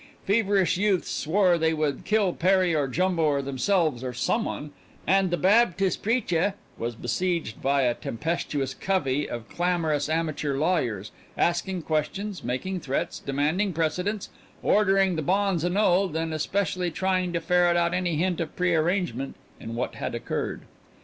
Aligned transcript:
Feverish 0.25 0.77
youths 0.77 1.11
swore 1.11 1.59
they 1.59 1.75
would 1.75 2.05
kill 2.05 2.33
Perry 2.33 2.73
or 2.73 2.87
Jumbo 2.87 3.21
or 3.21 3.41
themselves 3.43 4.03
or 4.03 4.13
some 4.13 4.45
one, 4.45 4.71
and 5.05 5.29
the 5.29 5.37
Baptis' 5.37 5.95
preacheh 5.95 6.55
was 6.75 6.95
besieged 6.95 7.61
by 7.61 7.83
a 7.83 7.93
tempestuous 7.93 8.73
covey 8.73 9.29
of 9.29 9.47
clamorous 9.47 10.09
amateur 10.09 10.57
lawyers, 10.57 11.11
asking 11.37 11.83
questions, 11.83 12.43
making 12.43 12.79
threats, 12.79 13.19
demanding 13.19 13.73
precedents, 13.73 14.29
ordering 14.63 15.17
the 15.17 15.21
bonds 15.21 15.63
annulled, 15.63 16.15
and 16.15 16.33
especially 16.33 16.89
trying 16.89 17.31
to 17.31 17.39
ferret 17.39 17.77
out 17.77 17.93
any 17.93 18.15
hint 18.15 18.39
of 18.41 18.55
prearrangement 18.55 19.35
in 19.59 19.75
what 19.75 19.93
had 19.93 20.15
occurred. 20.15 20.61